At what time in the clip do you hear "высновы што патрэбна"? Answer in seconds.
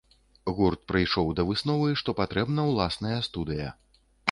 1.51-2.67